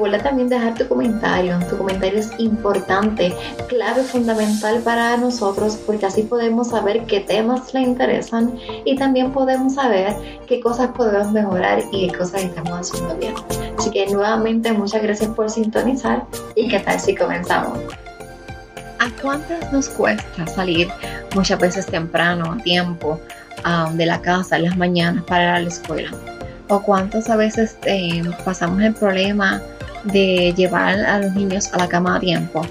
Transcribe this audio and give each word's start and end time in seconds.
Recuerda 0.00 0.22
también 0.22 0.48
dejar 0.48 0.72
tu 0.76 0.88
comentario. 0.88 1.58
Tu 1.68 1.76
comentario 1.76 2.20
es 2.20 2.30
importante, 2.38 3.34
clave, 3.68 4.02
fundamental 4.02 4.80
para 4.80 5.14
nosotros 5.18 5.78
porque 5.84 6.06
así 6.06 6.22
podemos 6.22 6.70
saber 6.70 7.04
qué 7.04 7.20
temas 7.20 7.74
le 7.74 7.82
interesan 7.82 8.58
y 8.86 8.96
también 8.96 9.30
podemos 9.30 9.74
saber 9.74 10.16
qué 10.46 10.58
cosas 10.58 10.88
podemos 10.96 11.30
mejorar 11.32 11.82
y 11.92 12.08
qué 12.08 12.16
cosas 12.16 12.44
estamos 12.44 12.72
haciendo 12.72 13.14
bien. 13.16 13.34
Así 13.78 13.90
que 13.90 14.06
nuevamente 14.06 14.72
muchas 14.72 15.02
gracias 15.02 15.28
por 15.34 15.50
sintonizar 15.50 16.24
y 16.56 16.68
qué 16.68 16.80
tal 16.80 16.98
si 16.98 17.14
comenzamos. 17.14 17.78
¿A 19.00 19.10
cuántas 19.20 19.70
nos 19.70 19.90
cuesta 19.90 20.46
salir 20.46 20.88
muchas 21.34 21.58
veces 21.58 21.84
temprano, 21.84 22.52
a 22.52 22.56
tiempo, 22.62 23.20
um, 23.66 23.94
de 23.98 24.06
la 24.06 24.22
casa 24.22 24.56
en 24.56 24.64
las 24.64 24.78
mañanas 24.78 25.24
para 25.24 25.42
ir 25.42 25.48
a 25.50 25.60
la 25.60 25.68
escuela? 25.68 26.10
o 26.70 26.80
cuántos 26.80 27.28
a 27.28 27.34
veces 27.34 27.76
eh, 27.84 28.22
pasamos 28.44 28.80
el 28.80 28.94
problema 28.94 29.60
de 30.04 30.52
llevar 30.56 30.98
a 31.00 31.18
los 31.20 31.34
niños 31.34 31.72
a 31.72 31.78
la 31.78 31.88
cama 31.88 32.16
a 32.16 32.20
tiempo. 32.20 32.62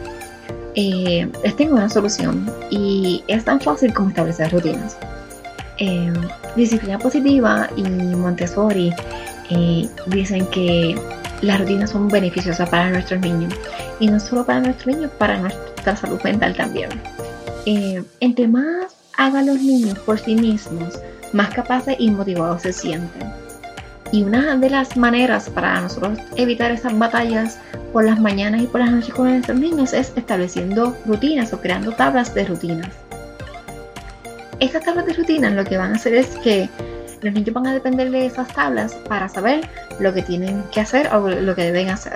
Eh, 0.76 1.30
les 1.44 1.56
tengo 1.56 1.76
una 1.76 1.90
solución 1.90 2.50
y 2.70 3.24
es 3.28 3.44
tan 3.44 3.60
fácil 3.60 3.94
como 3.94 4.10
establecer 4.10 4.52
rutinas. 4.52 4.98
Eh, 5.78 6.14
disciplina 6.56 7.00
positiva 7.00 7.70
y 7.76 7.84
Montessori 7.84 8.94
dicen 10.08 10.46
que 10.48 10.96
las 11.42 11.60
rutinas 11.60 11.90
son 11.90 12.08
beneficiosas 12.08 12.70
para 12.70 12.90
nuestros 12.92 13.20
niños 13.22 13.54
y 14.00 14.08
no 14.08 14.20
solo 14.20 14.46
para 14.46 14.60
nuestros 14.60 14.96
niños, 14.96 15.12
para 15.18 15.38
nuestra 15.40 15.96
salud 15.96 16.22
mental 16.24 16.56
también. 16.56 16.90
entre 17.66 18.48
más 18.48 18.96
hagan 19.18 19.48
los 19.48 19.62
niños 19.62 20.00
por 20.00 20.18
sí 20.20 20.36
mismos, 20.36 21.00
más 21.34 21.50
capaces 21.50 21.96
y 22.00 22.10
motivados 22.10 22.62
se 22.62 22.74
sienten. 22.74 23.49
Y 24.12 24.24
una 24.24 24.56
de 24.58 24.70
las 24.70 24.98
maneras 24.98 25.50
para 25.50 25.80
nosotros 25.82 26.18
evitar 26.36 26.72
esas 26.72 26.98
batallas 26.98 27.60
por 27.94 28.06
las 28.06 28.20
mañanas 28.20 28.62
y 28.64 28.68
por 28.68 28.82
las 28.82 28.92
noches 28.92 29.14
con 29.14 29.30
nuestros 29.30 29.60
niños 29.60 29.94
es 29.94 30.12
estableciendo 30.16 30.98
rutinas 31.06 31.54
o 31.54 31.62
creando 31.62 31.92
tablas 31.92 32.34
de 32.34 32.46
rutinas. 32.46 32.90
Estas 34.60 34.84
tablas 34.84 35.06
de 35.06 35.14
rutinas 35.14 35.54
lo 35.54 35.64
que 35.64 35.78
van 35.78 35.94
a 35.94 35.96
hacer 35.96 36.16
es 36.16 36.28
que 36.44 36.70
los 37.22 37.34
niños 37.34 37.54
van 37.54 37.68
a 37.68 37.74
depender 37.74 38.12
de 38.12 38.26
esas 38.26 38.48
tablas 38.54 38.94
para 39.08 39.30
saber 39.30 39.68
lo 40.00 40.14
que 40.14 40.22
tienen 40.22 40.64
que 40.72 40.82
hacer 40.82 41.14
o 41.14 41.30
lo 41.30 41.56
que 41.56 41.64
deben 41.64 41.90
hacer. 41.90 42.14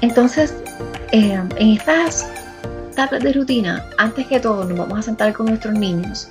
Entonces, 0.00 0.54
eh, 1.12 1.40
en 1.56 1.68
estas 1.68 2.28
tablas 2.94 3.22
de 3.22 3.32
rutina, 3.32 3.84
antes 3.98 4.26
que 4.26 4.40
todo 4.40 4.64
nos 4.64 4.78
vamos 4.78 4.98
a 4.98 5.02
sentar 5.02 5.32
con 5.32 5.46
nuestros 5.46 5.74
niños 5.74 6.28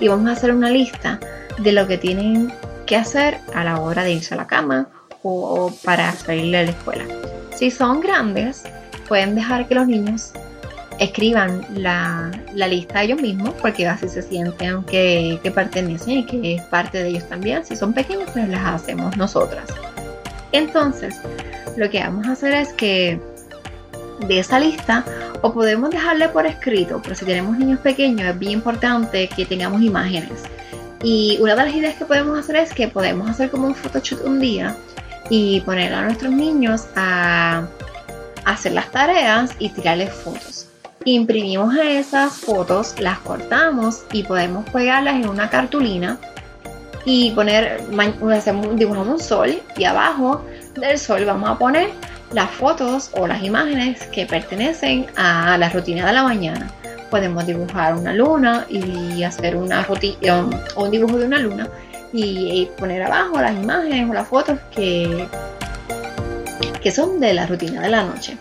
y 0.00 0.08
vamos 0.08 0.28
a 0.28 0.32
hacer 0.32 0.52
una 0.52 0.70
lista 0.70 1.18
de 1.58 1.72
lo 1.72 1.86
que 1.86 1.98
tienen 1.98 2.52
qué 2.88 2.96
hacer 2.96 3.38
a 3.54 3.64
la 3.64 3.78
hora 3.80 4.02
de 4.02 4.12
irse 4.12 4.34
a 4.34 4.38
la 4.38 4.46
cama 4.46 4.88
o, 5.22 5.70
para 5.84 6.10
salir 6.12 6.44
de 6.44 6.64
la 6.64 6.70
escuela. 6.70 7.04
Si 7.54 7.70
son 7.70 8.00
grandes, 8.00 8.64
pueden 9.06 9.34
dejar 9.34 9.68
que 9.68 9.74
los 9.74 9.86
niños 9.86 10.32
escriban 10.98 11.64
la, 11.74 12.30
lista 12.54 13.02
ellos 13.02 13.20
mismos, 13.20 13.50
porque 13.60 13.86
así 13.86 14.08
se 14.08 14.22
sienten 14.22 14.82
que, 14.84 15.38
que, 15.42 15.50
pertenecen 15.50 16.18
y 16.18 16.26
que 16.26 16.54
es 16.54 16.62
parte 16.62 17.02
de 17.02 17.10
ellos 17.10 17.28
también. 17.28 17.64
Si 17.64 17.76
son 17.76 17.92
pequeños, 17.92 18.30
pues 18.32 18.48
las 18.48 18.64
hacemos 18.64 19.16
nosotras. 19.18 19.68
Entonces, 20.52 21.20
lo 21.76 21.90
que 21.90 22.00
vamos 22.00 22.26
a 22.26 22.32
hacer 22.32 22.54
es 22.54 22.72
que 22.72 23.20
de 24.26 24.38
esa 24.38 24.58
lista, 24.58 25.04
o 25.42 25.52
podemos 25.52 25.90
dejarle 25.90 26.30
por 26.30 26.46
escrito, 26.46 27.00
pero 27.02 27.14
si 27.14 27.26
tenemos 27.26 27.58
niños 27.58 27.80
pequeños, 27.80 28.30
es 28.30 28.38
bien 28.38 28.52
importante 28.52 29.28
que 29.28 29.44
tengamos 29.44 29.82
imágenes 29.82 30.42
y 31.02 31.38
una 31.40 31.54
de 31.54 31.64
las 31.64 31.74
ideas 31.74 31.94
que 31.94 32.04
podemos 32.04 32.38
hacer 32.38 32.56
es 32.56 32.72
que 32.72 32.88
podemos 32.88 33.30
hacer 33.30 33.50
como 33.50 33.66
un 33.66 33.74
photoshoot 33.74 34.24
un 34.24 34.40
día 34.40 34.76
y 35.30 35.60
poner 35.60 35.92
a 35.94 36.02
nuestros 36.02 36.32
niños 36.32 36.86
a 36.96 37.66
hacer 38.44 38.72
las 38.72 38.90
tareas 38.90 39.50
y 39.58 39.68
tirarles 39.68 40.12
fotos. 40.12 40.66
Imprimimos 41.04 41.74
esas 41.76 42.32
fotos, 42.32 42.94
las 42.98 43.18
cortamos 43.20 44.02
y 44.12 44.24
podemos 44.24 44.68
pegarlas 44.70 45.14
en 45.16 45.28
una 45.28 45.48
cartulina 45.48 46.18
y 47.04 47.30
poner, 47.30 47.82
dibujamos 48.74 49.08
un 49.08 49.20
sol 49.20 49.62
y 49.76 49.84
abajo 49.84 50.44
del 50.74 50.98
sol 50.98 51.24
vamos 51.24 51.48
a 51.48 51.58
poner 51.58 51.90
las 52.32 52.50
fotos 52.50 53.10
o 53.14 53.26
las 53.26 53.42
imágenes 53.42 54.02
que 54.08 54.26
pertenecen 54.26 55.06
a 55.16 55.56
la 55.56 55.70
rutina 55.70 56.06
de 56.06 56.12
la 56.12 56.24
mañana 56.24 56.70
podemos 57.10 57.46
dibujar 57.46 57.94
una 57.94 58.12
luna 58.12 58.66
y 58.68 59.22
hacer 59.22 59.56
una 59.56 59.82
rutina 59.82 60.48
o 60.74 60.84
un 60.84 60.90
dibujo 60.90 61.18
de 61.18 61.26
una 61.26 61.38
luna 61.38 61.68
y, 62.12 62.68
poner 62.78 63.02
abajo 63.02 63.40
las 63.40 63.52
imágenes 63.52 64.08
o 64.08 64.14
las 64.14 64.28
fotos 64.28 64.58
que, 64.74 65.26
que 66.80 66.90
son 66.90 67.20
de 67.20 67.34
la 67.34 67.46
rutina 67.46 67.82
de 67.82 67.90
la 67.90 68.04
noche. 68.04 68.36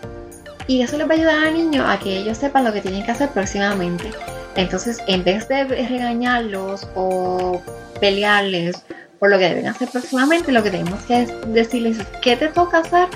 Y 0.68 0.82
eso 0.82 0.98
les 0.98 1.08
va 1.08 1.12
a 1.14 1.16
ayudar 1.16 1.48
al 1.48 1.54
niño 1.54 1.90
a 1.90 1.98
que 1.98 2.18
ellos 2.18 2.38
sepan 2.38 2.66
lo 2.66 2.74
que 2.74 2.82
tienen 2.82 3.04
que 3.06 3.12
hacer 3.12 3.30
próximamente. 3.30 4.12
Entonces, 4.56 5.00
en 5.08 5.24
vez 5.24 5.48
de 5.48 5.64
regañarlos 5.64 6.88
o 6.96 7.62
pelearles 8.02 8.76
por 9.20 9.30
lo 9.30 9.38
que 9.38 9.50
deben 9.50 9.68
hacer 9.68 9.88
próximamente, 9.90 10.52
lo 10.52 10.62
que 10.64 10.72
tenemos 10.72 11.02
que 11.04 11.26
decirles 11.48 12.00
es 12.00 12.08
qué 12.22 12.36
te 12.36 12.48
toca 12.50 12.80
hacer 12.80 13.08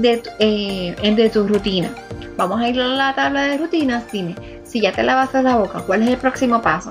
de, 0.00 0.22
eh, 0.38 1.14
de 1.14 1.30
tu 1.30 1.46
rutina. 1.46 1.90
Vamos 2.36 2.60
a 2.60 2.68
ir 2.68 2.80
a 2.80 2.86
la 2.86 3.14
tabla 3.14 3.42
de 3.42 3.58
rutinas. 3.58 4.10
Dime, 4.10 4.34
si 4.64 4.80
ya 4.80 4.92
te 4.92 5.02
lavaste 5.02 5.42
la 5.42 5.56
boca, 5.56 5.80
¿cuál 5.80 6.02
es 6.02 6.08
el 6.08 6.16
próximo 6.16 6.62
paso? 6.62 6.90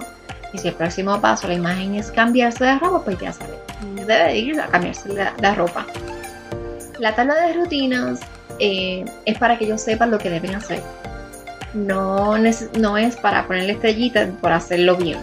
Y 0.53 0.57
si 0.57 0.67
el 0.67 0.73
próximo 0.73 1.19
paso, 1.19 1.47
la 1.47 1.53
imagen 1.53 1.95
es 1.95 2.11
cambiarse 2.11 2.65
de 2.65 2.77
ropa, 2.77 3.03
pues 3.03 3.19
ya 3.19 3.31
sabes, 3.31 3.55
debe 4.05 4.37
ir 4.37 4.59
a 4.59 4.67
cambiarse 4.67 5.09
la, 5.13 5.55
ropa. 5.55 5.85
La 6.99 7.15
tabla 7.15 7.35
de 7.35 7.53
rutinas 7.53 8.19
eh, 8.59 9.05
es 9.25 9.37
para 9.37 9.57
que 9.57 9.65
ellos 9.65 9.81
sepan 9.81 10.11
lo 10.11 10.19
que 10.19 10.29
deben 10.29 10.55
hacer. 10.55 10.81
No, 11.73 12.37
no 12.37 12.97
es 12.97 13.15
para 13.15 13.47
ponerle 13.47 13.73
estrellitas 13.73 14.29
por 14.41 14.51
hacerlo 14.51 14.97
bien. 14.97 15.19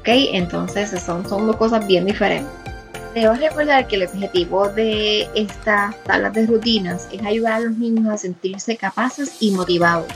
¿Ok? 0.00 0.08
Entonces 0.08 0.90
son, 1.02 1.26
son 1.28 1.46
dos 1.46 1.56
cosas 1.56 1.86
bien 1.86 2.04
diferentes. 2.04 2.69
Debo 3.14 3.34
recordar 3.34 3.86
que 3.88 3.96
el 3.96 4.04
objetivo 4.04 4.68
de 4.68 5.28
estas 5.34 5.96
tablas 6.04 6.32
de 6.32 6.46
rutinas 6.46 7.08
es 7.12 7.22
ayudar 7.24 7.54
a 7.54 7.60
los 7.60 7.76
niños 7.76 8.08
a 8.08 8.18
sentirse 8.18 8.76
capaces 8.76 9.36
y 9.40 9.50
motivados 9.50 10.06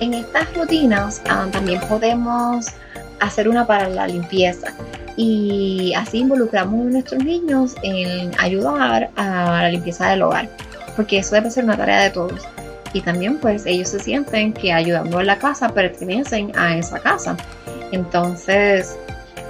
en 0.00 0.14
estas 0.14 0.54
rutinas 0.54 1.20
ah, 1.28 1.46
también 1.50 1.80
podemos 1.88 2.66
hacer 3.20 3.48
una 3.48 3.66
para 3.66 3.88
la 3.88 4.06
limpieza 4.06 4.72
y 5.16 5.92
así 5.96 6.18
involucramos 6.18 6.86
a 6.86 6.90
nuestros 6.90 7.24
niños 7.24 7.74
en 7.82 8.30
ayudar 8.38 9.10
a 9.16 9.62
la 9.62 9.68
limpieza 9.70 10.10
del 10.10 10.22
hogar, 10.22 10.48
porque 10.94 11.18
eso 11.18 11.34
debe 11.34 11.50
ser 11.50 11.64
una 11.64 11.76
tarea 11.76 12.02
de 12.02 12.10
todos. 12.10 12.46
Y 12.92 13.00
también 13.00 13.38
pues 13.38 13.66
ellos 13.66 13.88
se 13.88 13.98
sienten 13.98 14.52
que 14.52 14.72
ayudando 14.72 15.18
en 15.18 15.26
la 15.26 15.36
casa 15.36 15.70
pertenecen 15.70 16.56
a 16.56 16.76
esa 16.76 17.00
casa. 17.00 17.36
Entonces, 17.90 18.96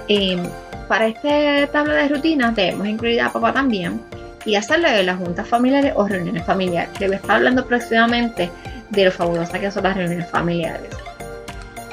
em, 0.09 0.43
para 0.87 1.07
esta 1.07 1.71
tabla 1.71 1.93
de 1.93 2.09
rutinas 2.09 2.55
debemos 2.55 2.87
incluir 2.87 3.21
a 3.21 3.31
papá 3.31 3.53
también 3.53 4.01
y 4.45 4.55
hacerlo 4.55 4.87
en 4.87 5.05
las 5.05 5.17
juntas 5.17 5.47
familiares 5.47 5.93
o 5.95 6.07
reuniones 6.07 6.43
familiares. 6.45 6.89
Le 6.99 7.07
voy 7.07 7.15
a 7.15 7.19
estar 7.19 7.35
hablando 7.37 7.65
próximamente 7.65 8.49
de 8.89 9.05
lo 9.05 9.11
fabulosa 9.11 9.59
que 9.59 9.71
son 9.71 9.83
las 9.83 9.95
reuniones 9.95 10.29
familiares. 10.29 10.89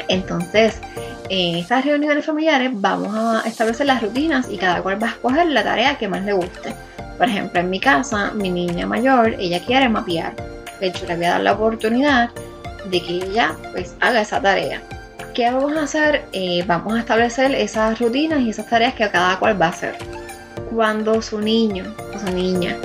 Entonces, 0.09 0.81
en 1.29 1.57
estas 1.57 1.85
reuniones 1.85 2.25
familiares 2.25 2.71
vamos 2.73 3.15
a 3.15 3.47
establecer 3.47 3.87
las 3.87 4.03
rutinas 4.03 4.49
y 4.51 4.57
cada 4.57 4.83
cual 4.83 5.03
va 5.03 5.09
a 5.09 5.11
escoger 5.11 5.47
la 5.49 5.65
tarea 5.65 5.99
que 5.99 6.09
más 6.09 6.23
le 6.23 6.33
guste. 6.33 6.75
Por 7.19 7.29
ejemplo, 7.29 7.61
en 7.61 7.71
mi 7.71 7.81
casa, 7.81 8.31
mi 8.33 8.51
niña 8.51 8.87
mayor, 8.87 9.35
ella 9.39 9.61
quiere 9.65 9.89
mapear. 9.89 10.35
De 10.81 10.89
hecho, 10.89 11.07
le 11.07 11.17
voy 11.17 11.25
a 11.25 11.31
dar 11.31 11.41
la 11.41 11.53
oportunidad 11.55 12.31
de 12.91 13.01
que 13.01 13.15
ella 13.15 13.57
pues 13.73 13.95
haga 14.01 14.21
esa 14.21 14.41
tarea. 14.41 14.83
¿Qué 15.37 15.51
vamos 15.51 15.77
a 15.77 15.83
hacer? 15.83 16.25
Eh, 16.33 16.65
vamos 16.67 16.95
a 16.95 17.01
establecer 17.01 17.55
esas 17.55 17.99
rutinas 17.99 18.41
y 18.41 18.49
esas 18.49 18.71
tareas 18.71 18.95
que 18.95 19.07
cada 19.11 19.39
cual 19.39 19.61
va 19.61 19.67
a 19.67 19.69
hacer. 19.69 19.95
Cuando 20.75 21.21
su 21.21 21.43
niño 21.43 21.95
o 22.15 22.19
su 22.19 22.33
niña 22.33 22.79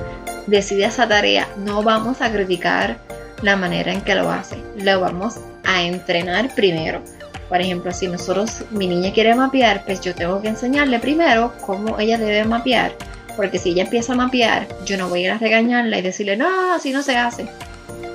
decide 0.47 0.83
esa 0.83 1.07
tarea, 1.07 1.47
no 1.55 1.81
vamos 1.81 2.21
a 2.21 2.29
criticar 2.29 2.97
la 3.41 3.55
manera 3.55 3.93
en 3.93 4.01
que 4.01 4.15
lo 4.15 4.29
hace. 4.29 4.57
Lo 4.75 4.99
vamos 4.99 5.39
a 5.63 5.83
entrenar 5.83 6.53
primero. 6.53 7.01
Por 7.47 7.61
ejemplo, 7.61 7.93
si 7.93 8.09
nosotros, 8.09 8.65
mi 8.69 8.85
niña 8.85 9.13
quiere 9.13 9.33
mapear, 9.33 9.85
pues 9.85 10.01
yo 10.01 10.13
tengo 10.13 10.41
que 10.41 10.49
enseñarle 10.49 10.99
primero 10.99 11.53
cómo 11.61 12.01
ella 12.01 12.17
debe 12.17 12.43
mapear. 12.43 12.91
Porque 13.37 13.59
si 13.59 13.69
ella 13.69 13.83
empieza 13.83 14.11
a 14.11 14.17
mapear, 14.17 14.67
yo 14.83 14.97
no 14.97 15.07
voy 15.07 15.21
a 15.21 15.23
ir 15.23 15.31
a 15.31 15.37
regañarla 15.37 15.99
y 15.99 16.01
decirle, 16.01 16.35
no, 16.35 16.73
así 16.73 16.91
no 16.91 17.01
se 17.01 17.15
hace. 17.15 17.47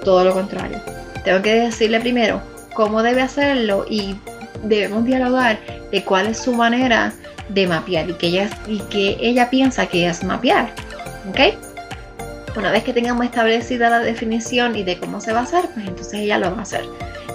Todo 0.04 0.24
lo 0.24 0.34
contrario. 0.34 0.78
Tengo 1.24 1.40
que 1.40 1.54
decirle 1.54 2.00
primero 2.00 2.42
cómo 2.76 3.02
debe 3.02 3.22
hacerlo 3.22 3.86
y 3.88 4.14
debemos 4.62 5.04
dialogar 5.04 5.58
de 5.90 6.04
cuál 6.04 6.26
es 6.26 6.38
su 6.38 6.52
manera 6.52 7.12
de 7.48 7.66
mapear 7.66 8.10
y 8.10 8.14
que 8.14 8.26
ella, 8.26 8.50
y 8.66 8.78
que 8.80 9.16
ella 9.20 9.50
piensa 9.50 9.86
que 9.86 10.06
es 10.06 10.22
mapear. 10.22 10.70
¿Ok? 11.30 11.56
Una 12.56 12.70
vez 12.70 12.84
que 12.84 12.92
tengamos 12.92 13.24
establecida 13.24 13.90
la 13.90 14.00
definición 14.00 14.76
y 14.76 14.82
de 14.82 14.98
cómo 14.98 15.20
se 15.20 15.32
va 15.32 15.40
a 15.40 15.42
hacer, 15.42 15.68
pues 15.74 15.86
entonces 15.86 16.14
ella 16.14 16.38
lo 16.38 16.52
va 16.52 16.58
a 16.58 16.62
hacer. 16.62 16.84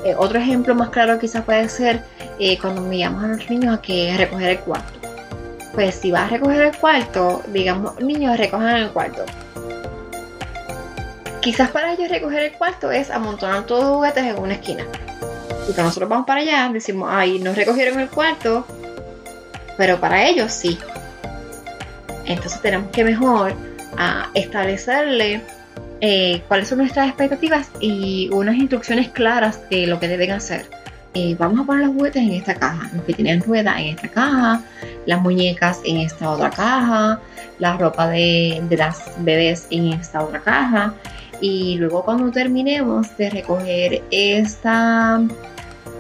Eh, 0.05 0.15
otro 0.17 0.39
ejemplo 0.39 0.73
más 0.73 0.89
claro 0.89 1.19
quizás 1.19 1.43
puede 1.43 1.69
ser 1.69 2.01
eh, 2.39 2.57
cuando 2.59 2.81
enviamos 2.81 3.23
a 3.23 3.27
los 3.27 3.49
niños 3.49 3.77
a 3.77 3.81
que 3.81 4.15
recoger 4.17 4.49
el 4.49 4.59
cuarto. 4.59 4.99
Pues 5.73 5.95
si 5.95 6.11
vas 6.11 6.23
a 6.23 6.35
recoger 6.35 6.61
el 6.61 6.77
cuarto, 6.77 7.41
digamos, 7.47 7.99
niños 7.99 8.37
recojan 8.37 8.77
el 8.77 8.89
cuarto. 8.89 9.23
Quizás 11.41 11.71
para 11.71 11.93
ellos 11.93 12.09
recoger 12.09 12.43
el 12.43 12.51
cuarto 12.53 12.91
es 12.91 13.09
amontonar 13.09 13.65
todos 13.65 13.83
los 13.83 13.95
juguetes 13.95 14.23
en 14.23 14.39
una 14.39 14.53
esquina. 14.53 14.85
Y 15.63 15.73
cuando 15.73 15.83
nosotros 15.83 16.09
vamos 16.09 16.25
para 16.25 16.41
allá, 16.41 16.69
decimos, 16.71 17.09
ay, 17.11 17.39
no 17.39 17.53
recogieron 17.53 17.99
el 17.99 18.09
cuarto, 18.09 18.65
pero 19.77 19.99
para 19.99 20.27
ellos 20.27 20.51
sí. 20.51 20.77
Entonces 22.25 22.61
tenemos 22.61 22.91
que 22.91 23.03
mejor 23.03 23.53
a 23.97 24.29
establecerle 24.33 25.41
eh, 26.01 26.41
cuáles 26.47 26.67
son 26.67 26.79
nuestras 26.79 27.07
expectativas 27.07 27.69
y 27.79 28.29
unas 28.31 28.55
instrucciones 28.55 29.09
claras 29.09 29.69
de 29.69 29.87
lo 29.87 29.99
que 29.99 30.07
deben 30.07 30.31
hacer. 30.31 30.65
Eh, 31.13 31.35
vamos 31.37 31.59
a 31.59 31.63
poner 31.65 31.85
los 31.85 31.95
juguetes 31.95 32.21
en 32.23 32.31
esta 32.31 32.55
caja, 32.55 32.89
los 32.93 33.03
que 33.03 33.13
tienen 33.13 33.41
rueda 33.41 33.79
en 33.79 33.95
esta 33.95 34.07
caja, 34.07 34.61
las 35.05 35.21
muñecas 35.21 35.81
en 35.83 35.97
esta 35.97 36.29
otra 36.31 36.49
caja, 36.49 37.19
la 37.59 37.75
ropa 37.75 38.07
de, 38.07 38.63
de 38.69 38.77
las 38.77 39.11
bebés 39.17 39.67
en 39.71 39.93
esta 39.93 40.23
otra 40.23 40.41
caja. 40.41 40.93
Y 41.41 41.75
luego 41.77 42.03
cuando 42.05 42.31
terminemos 42.31 43.15
de 43.17 43.29
recoger 43.29 44.03
esta, 44.09 45.21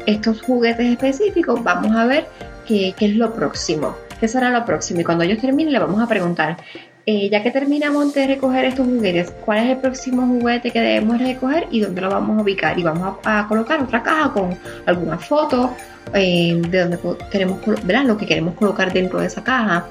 estos 0.05 0.41
juguetes 0.41 0.85
específicos, 0.85 1.63
vamos 1.63 1.95
a 1.95 2.05
ver 2.05 2.27
qué, 2.67 2.93
es 2.97 3.15
lo 3.15 3.33
próximo. 3.33 3.95
¿Qué 4.19 4.27
será 4.27 4.49
lo 4.49 4.63
próximo? 4.65 5.01
Y 5.01 5.03
cuando 5.03 5.23
ellos 5.23 5.39
terminen, 5.39 5.73
le 5.73 5.79
vamos 5.79 6.01
a 6.01 6.07
preguntar, 6.07 6.57
eh, 7.05 7.29
ya 7.29 7.41
que 7.41 7.51
terminamos 7.51 8.13
de 8.13 8.27
recoger 8.27 8.65
estos 8.65 8.85
juguetes, 8.85 9.31
¿cuál 9.43 9.59
es 9.59 9.69
el 9.71 9.77
próximo 9.77 10.27
juguete 10.27 10.71
que 10.71 10.79
debemos 10.79 11.19
recoger 11.19 11.67
y 11.71 11.79
dónde 11.81 12.01
lo 12.01 12.09
vamos 12.09 12.37
a 12.37 12.41
ubicar? 12.41 12.77
Y 12.77 12.83
vamos 12.83 13.17
a, 13.23 13.47
colocar 13.47 13.81
otra 13.81 14.03
caja 14.03 14.31
con 14.31 14.57
alguna 14.85 15.17
foto 15.17 15.75
eh, 16.13 16.61
de 16.69 16.79
donde 16.79 16.99
queremos, 17.31 17.59
¿verdad? 17.83 18.05
Lo 18.05 18.17
que 18.17 18.25
queremos 18.25 18.55
colocar 18.55 18.93
dentro 18.93 19.19
de 19.19 19.27
esa 19.27 19.43
caja. 19.43 19.87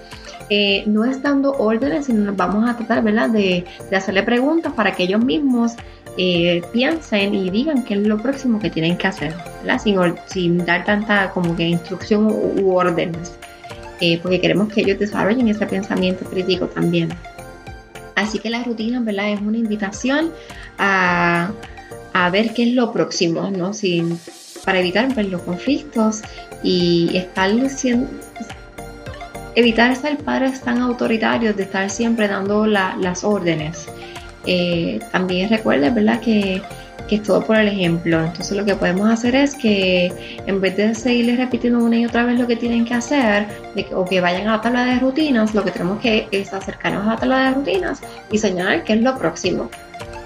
Eh, 0.50 0.82
no 0.86 1.04
es 1.04 1.22
dando 1.22 1.52
órdenes, 1.52 2.06
sino 2.06 2.34
vamos 2.34 2.68
a 2.68 2.76
tratar, 2.76 3.02
¿verdad? 3.02 3.30
De, 3.30 3.64
de 3.88 3.96
hacerle 3.96 4.24
preguntas 4.24 4.72
para 4.72 4.92
que 4.94 5.04
ellos 5.04 5.24
mismos 5.24 5.72
piensen 6.72 7.34
y 7.34 7.48
digan 7.48 7.82
qué 7.82 7.94
es 7.94 8.06
lo 8.06 8.18
próximo 8.18 8.58
que 8.58 8.68
tienen 8.68 8.98
que 8.98 9.06
hacer, 9.06 9.34
¿verdad? 9.62 9.80
Sin, 9.80 9.96
sin 10.26 10.58
dar 10.66 10.84
tanta 10.84 11.30
como 11.30 11.56
que 11.56 11.66
instrucción 11.66 12.26
u 12.26 12.74
órdenes. 12.74 13.32
Eh, 14.00 14.18
porque 14.22 14.40
queremos 14.40 14.72
que 14.72 14.80
ellos 14.80 14.98
desarrollen 14.98 15.48
ese 15.48 15.66
pensamiento 15.66 16.24
crítico 16.24 16.66
también. 16.66 17.10
Así 18.14 18.38
que 18.38 18.48
la 18.48 18.62
rutina, 18.64 19.00
¿verdad? 19.00 19.30
Es 19.30 19.40
una 19.40 19.58
invitación 19.58 20.32
a, 20.78 21.52
ver 22.32 22.54
qué 22.54 22.62
es 22.64 22.74
lo 22.74 22.92
próximo, 22.92 23.50
¿no? 23.50 23.74
Sin, 23.74 24.18
para 24.64 24.80
evitar 24.80 25.12
pues, 25.12 25.28
los 25.28 25.42
conflictos 25.42 26.22
y 26.62 27.14
estar 27.14 27.50
siendo, 27.68 28.08
evitar 29.54 29.94
ser 29.96 30.18
padres 30.18 30.60
tan 30.60 30.80
autoritarios 30.80 31.56
de 31.56 31.64
estar 31.64 31.90
siempre 31.90 32.28
dando 32.28 32.66
las 32.66 33.24
órdenes. 33.24 33.88
Eh, 34.46 35.00
también 35.12 35.50
recuerden, 35.50 35.94
¿verdad? 35.94 36.20
Que 36.20 36.62
es 37.10 37.22
todo 37.22 37.44
por 37.44 37.56
el 37.56 37.68
ejemplo. 37.68 38.24
Entonces 38.24 38.56
lo 38.56 38.64
que 38.64 38.74
podemos 38.74 39.10
hacer 39.10 39.34
es 39.34 39.54
que 39.54 40.12
en 40.46 40.60
vez 40.60 40.76
de 40.76 40.94
seguirles 40.94 41.38
repitiendo 41.38 41.80
una 41.80 41.96
y 41.96 42.06
otra 42.06 42.24
vez 42.24 42.38
lo 42.38 42.46
que 42.46 42.56
tienen 42.56 42.84
que 42.84 42.94
hacer, 42.94 43.46
o 43.94 44.04
que 44.04 44.20
vayan 44.20 44.46
a 44.48 44.52
la 44.52 44.60
tabla 44.60 44.84
de 44.84 44.98
rutinas, 45.00 45.54
lo 45.54 45.64
que 45.64 45.72
tenemos 45.72 46.00
que 46.00 46.28
es 46.30 46.52
acercarnos 46.52 47.06
a 47.06 47.10
la 47.10 47.16
tabla 47.16 47.44
de 47.44 47.54
rutinas 47.54 48.00
y 48.30 48.38
señalar 48.38 48.84
qué 48.84 48.94
es 48.94 49.02
lo 49.02 49.18
próximo. 49.18 49.70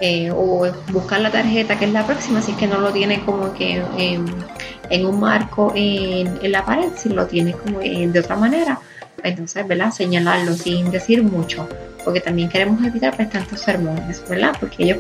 Eh, 0.01 0.31
o 0.31 0.67
buscar 0.93 1.21
la 1.21 1.31
tarjeta 1.31 1.79
que 1.79 1.87
es 1.87 1.93
la 1.93 2.05
próxima, 2.05 2.43
si 2.43 2.53
es 2.53 2.59
que 2.59 2.67
no 2.67 2.79
lo 2.81 2.91
tiene 2.91 3.21
como 3.21 3.55
que 3.55 3.81
en, 3.97 5.07
un 5.07 5.21
marco 5.21 5.73
en, 5.75 6.39
la 6.51 6.65
pared, 6.65 6.89
si 6.97 7.09
lo 7.09 7.27
tiene 7.27 7.53
como 7.53 7.79
de 7.79 8.19
otra 8.19 8.37
manera, 8.37 8.79
entonces, 9.25 9.67
¿verdad? 9.67 9.91
Señalarlo 9.91 10.55
sin 10.55 10.91
decir 10.91 11.23
mucho, 11.23 11.69
porque 12.05 12.21
también 12.21 12.49
queremos 12.49 12.85
evitar 12.85 13.17
pues, 13.17 13.31
tantos 13.31 13.61
sermones, 13.61 14.23
¿verdad? 14.29 14.55
Porque 14.61 14.85
ellos 14.85 14.99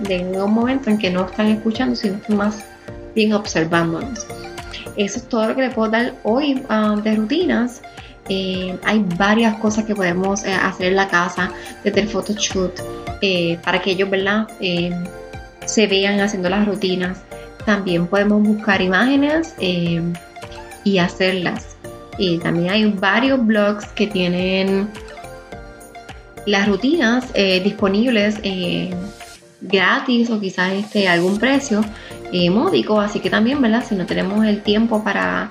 de 0.00 0.24
un 0.24 0.52
momento 0.52 0.90
en 0.90 0.98
que 0.98 1.10
no 1.10 1.24
están 1.24 1.46
escuchando, 1.46 1.94
sino 1.94 2.20
que 2.20 2.34
más 2.34 2.64
bien 3.14 3.32
observándonos. 3.32 4.26
Eso 4.96 5.18
es 5.18 5.28
todo 5.28 5.48
lo 5.48 5.54
que 5.54 5.62
le 5.62 5.70
puedo 5.70 5.90
dar 5.90 6.14
hoy 6.24 6.62
ah, 6.68 6.96
de 7.02 7.14
rutinas. 7.14 7.82
Eh, 8.28 8.76
hay 8.84 9.04
varias 9.16 9.56
cosas 9.56 9.84
que 9.84 9.94
podemos 9.94 10.44
eh, 10.44 10.52
hacer 10.52 10.88
en 10.88 10.96
la 10.96 11.08
casa 11.08 11.50
desde 11.82 12.02
el 12.02 12.08
photoshoot 12.08 12.80
eh, 13.20 13.58
para 13.64 13.80
que 13.80 13.92
ellos 13.92 14.08
¿verdad? 14.10 14.48
se 15.66 15.86
vean 15.86 16.20
haciendo 16.20 16.48
las 16.50 16.66
rutinas. 16.66 17.18
También 17.64 18.06
podemos 18.08 18.42
buscar 18.42 18.82
imágenes 18.82 19.54
y 20.84 20.98
hacerlas. 20.98 21.71
Y 22.18 22.38
también 22.38 22.70
hay 22.70 22.84
varios 22.92 23.44
blogs 23.44 23.86
que 23.88 24.06
tienen 24.06 24.88
las 26.46 26.68
rutinas 26.68 27.32
disponibles 27.34 28.40
gratis 29.62 30.30
o 30.30 30.40
quizás 30.40 30.72
este, 30.72 31.08
algún 31.08 31.38
precio 31.38 31.82
eh, 32.32 32.50
módico, 32.50 33.00
así 33.00 33.20
que 33.20 33.30
también, 33.30 33.60
¿verdad? 33.60 33.84
Si 33.86 33.94
no 33.94 34.06
tenemos 34.06 34.44
el 34.44 34.62
tiempo 34.62 35.02
para, 35.04 35.48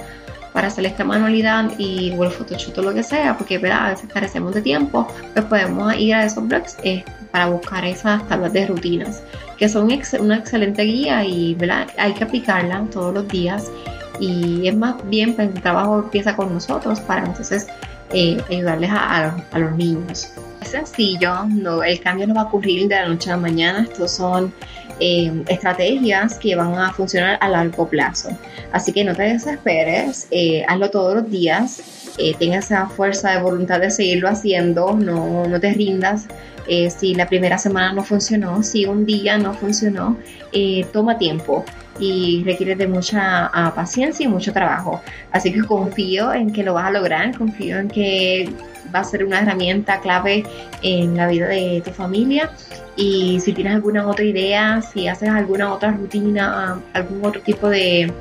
para 0.53 0.67
hacer 0.67 0.85
esta 0.85 1.03
manualidad 1.03 1.71
y 1.77 2.11
o 2.17 2.23
el 2.23 2.31
Photoshop 2.31 2.77
o 2.79 2.81
lo 2.81 2.93
que 2.93 3.03
sea, 3.03 3.37
porque 3.37 3.57
¿verdad? 3.57 3.87
a 3.87 3.89
veces 3.91 4.09
carecemos 4.11 4.53
de 4.53 4.61
tiempo, 4.61 5.07
pues 5.33 5.45
podemos 5.45 5.95
ir 5.95 6.15
a 6.15 6.25
esos 6.25 6.47
blogs 6.47 6.77
eh, 6.83 7.03
para 7.31 7.47
buscar 7.47 7.85
esas 7.85 8.27
tablas 8.27 8.51
de 8.53 8.65
rutinas, 8.67 9.23
que 9.57 9.69
son 9.69 9.89
una 10.19 10.37
excelente 10.37 10.83
guía 10.83 11.23
y 11.23 11.55
¿verdad? 11.55 11.87
hay 11.97 12.13
que 12.13 12.23
aplicarla 12.23 12.85
todos 12.91 13.13
los 13.13 13.27
días 13.27 13.71
y 14.21 14.67
es 14.67 14.75
más 14.75 14.95
bien, 15.09 15.35
pues 15.35 15.49
el 15.49 15.61
trabajo 15.61 15.99
empieza 15.99 16.35
con 16.37 16.53
nosotros 16.53 17.01
para 17.01 17.25
entonces 17.25 17.67
eh, 18.13 18.41
ayudarles 18.49 18.89
a, 18.91 19.35
a 19.51 19.59
los 19.59 19.75
niños 19.75 20.31
es 20.61 20.69
sencillo, 20.69 21.45
no, 21.47 21.83
el 21.83 21.99
cambio 21.99 22.27
no 22.27 22.35
va 22.35 22.41
a 22.41 22.45
ocurrir 22.45 22.87
de 22.87 22.95
la 22.95 23.07
noche 23.07 23.29
a 23.29 23.35
la 23.35 23.41
mañana, 23.41 23.81
estos 23.83 24.11
son 24.11 24.53
eh, 24.99 25.43
estrategias 25.47 26.35
que 26.35 26.55
van 26.55 26.75
a 26.75 26.93
funcionar 26.93 27.37
a 27.41 27.49
largo 27.49 27.87
plazo. 27.87 28.29
Así 28.71 28.93
que 28.93 29.03
no 29.03 29.15
te 29.15 29.23
desesperes, 29.23 30.27
eh, 30.31 30.63
hazlo 30.67 30.89
todos 30.91 31.15
los 31.15 31.29
días, 31.29 31.81
eh, 32.17 32.35
esa 32.39 32.87
fuerza 32.87 33.31
de 33.31 33.41
voluntad 33.41 33.79
de 33.79 33.91
seguirlo 33.91 34.29
haciendo, 34.29 34.93
no, 34.93 35.45
no 35.45 35.59
te 35.59 35.73
rindas. 35.73 36.27
si 36.97 37.15
la 37.15 37.27
primera 37.27 37.57
semana 37.57 37.91
no 37.93 38.03
funcionó, 38.03 38.63
si 38.63 38.85
un 38.85 39.05
día 39.05 39.37
no 39.37 39.53
funcionó, 39.53 40.17
toma 40.93 41.17
tiempo 41.17 41.65
y 41.99 42.43
requiere 42.43 42.75
de 42.75 42.87
mucha 42.87 43.45
ah, 43.47 43.73
paciencia 43.75 44.25
y 44.25 44.27
mucho 44.27 44.51
trabajo. 44.51 45.01
Así 45.31 45.51
que 45.51 45.61
confío 45.61 46.33
en 46.33 46.51
que 46.51 46.63
lo 46.63 46.73
vas 46.73 46.85
a 46.85 46.91
lograr, 46.91 47.37
confío 47.37 47.77
en 47.77 47.87
que 47.87 48.49
va 48.93 48.99
a 48.99 49.03
ser 49.03 49.23
una 49.23 49.39
herramienta 49.39 49.99
clave 49.99 50.43
en 50.81 51.15
la 51.15 51.27
vida 51.27 51.47
de 51.47 51.81
tu 51.85 51.91
familia. 51.91 52.51
Y 52.95 53.39
si 53.39 53.53
tienes 53.53 53.75
alguna 53.75 54.07
otra 54.07 54.25
idea, 54.25 54.81
si 54.81 55.07
haces 55.07 55.29
alguna 55.29 55.73
otra 55.73 55.91
rutina, 55.91 56.81
algún 56.93 57.23
otro 57.23 57.41
tipo 57.41 57.69
de, 57.69 58.11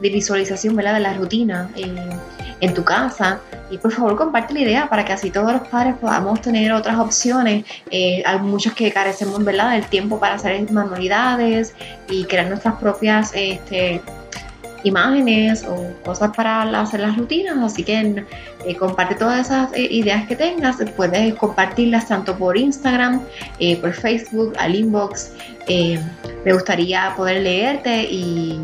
visualización 0.00 0.76
¿verdad? 0.76 0.94
de 0.94 1.00
la 1.00 1.14
rutina, 1.14 1.70
eh, 1.76 1.94
en 2.62 2.72
tu 2.72 2.82
casa. 2.82 3.40
Y 3.70 3.76
por 3.76 3.92
favor 3.92 4.16
comparte 4.16 4.54
la 4.54 4.60
idea 4.60 4.88
para 4.88 5.04
que 5.04 5.12
así 5.12 5.30
todos 5.30 5.52
los 5.52 5.68
padres 5.68 5.96
podamos 6.00 6.40
tener 6.40 6.72
otras 6.72 6.98
opciones. 6.98 7.66
Eh, 7.90 8.22
hay 8.24 8.38
muchos 8.38 8.72
que 8.72 8.90
carecemos 8.90 9.44
¿verdad? 9.44 9.72
del 9.72 9.84
tiempo 9.86 10.18
para 10.18 10.36
hacer 10.36 10.70
manualidades 10.72 11.74
y 12.08 12.24
crear 12.24 12.46
nuestras 12.46 12.76
propias 12.76 13.32
este, 13.34 14.00
imágenes 14.84 15.64
o 15.64 15.92
cosas 16.04 16.30
para 16.36 16.62
hacer 16.80 17.00
las 17.00 17.16
rutinas, 17.16 17.56
así 17.58 17.84
que 17.84 18.24
eh, 18.66 18.76
comparte 18.76 19.14
todas 19.14 19.46
esas 19.46 19.72
eh, 19.72 19.88
ideas 19.90 20.26
que 20.26 20.36
tengas, 20.36 20.76
puedes 20.96 21.34
compartirlas 21.34 22.08
tanto 22.08 22.36
por 22.36 22.56
Instagram, 22.56 23.20
eh, 23.58 23.76
por 23.76 23.92
Facebook, 23.92 24.54
al 24.58 24.74
inbox. 24.74 25.32
me 26.44 26.52
gustaría 26.52 27.12
poder 27.16 27.42
leerte 27.42 28.04
y, 28.04 28.60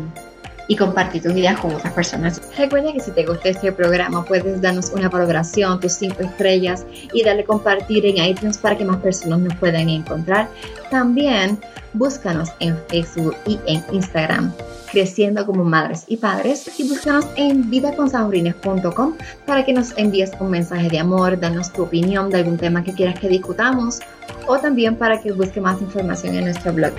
y, 0.69 0.75
compartir 0.75 1.23
tus 1.23 1.33
ideas 1.33 1.59
con 1.59 1.75
otras 1.75 1.91
personas. 1.93 2.41
Recuerda 2.57 2.93
que 2.93 3.01
si 3.01 3.11
te 3.11 3.25
gusta 3.25 3.49
este 3.49 3.71
programa 3.71 4.23
puedes 4.23 4.61
darnos 4.61 4.91
una 4.91 5.09
valoración, 5.09 5.79
tus 5.79 5.93
cinco 5.93 6.21
estrellas 6.21 6.85
y 7.13 7.23
darle 7.23 7.43
compartir 7.43 8.05
en 8.05 8.23
iTunes 8.23 8.57
para 8.57 8.77
que 8.77 8.85
más 8.85 8.97
personas 8.97 9.39
nos 9.39 9.55
puedan 9.55 9.89
encontrar. 9.89 10.47
También 10.89 11.59
búscanos 11.93 12.49
en 12.59 12.77
Facebook 12.87 13.35
y 13.45 13.59
en 13.65 13.83
Instagram 13.91 14.53
creciendo 14.91 15.45
como 15.45 15.63
madres 15.63 16.05
y 16.07 16.17
padres 16.17 16.69
y 16.79 16.87
búscanos 16.87 17.25
en 17.35 17.69
vidaconsanjurines.com 17.69 19.13
para 19.45 19.63
que 19.63 19.73
nos 19.73 19.97
envíes 19.97 20.31
un 20.39 20.51
mensaje 20.51 20.89
de 20.89 20.99
amor, 20.99 21.39
danos 21.39 21.71
tu 21.71 21.83
opinión 21.83 22.29
de 22.29 22.37
algún 22.37 22.57
tema 22.57 22.83
que 22.83 22.93
quieras 22.93 23.19
que 23.19 23.29
discutamos 23.29 23.99
o 24.47 24.57
también 24.57 24.95
para 24.95 25.21
que 25.21 25.31
busque 25.31 25.61
más 25.61 25.81
información 25.81 26.35
en 26.35 26.45
nuestro 26.45 26.73
blog. 26.73 26.93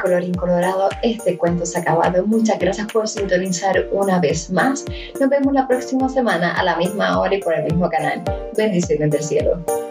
Colorín 0.00 0.34
colorado, 0.34 0.88
este 1.02 1.36
cuento 1.36 1.66
se 1.66 1.78
ha 1.78 1.82
acabado. 1.82 2.26
Muchas 2.26 2.58
gracias 2.58 2.86
por 2.92 3.06
sintonizar 3.06 3.86
una 3.92 4.18
vez 4.18 4.50
más. 4.50 4.84
Nos 5.18 5.28
vemos 5.28 5.52
la 5.52 5.68
próxima 5.68 6.08
semana 6.08 6.54
a 6.54 6.62
la 6.62 6.76
misma 6.76 7.18
hora 7.18 7.34
y 7.34 7.40
por 7.40 7.54
el 7.54 7.64
mismo 7.64 7.88
canal. 7.88 8.22
Bendiciones 8.56 9.10
del 9.10 9.22
cielo. 9.22 9.89